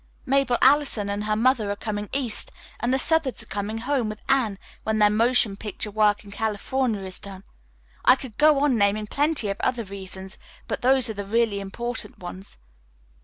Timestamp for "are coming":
1.69-2.09, 3.43-3.77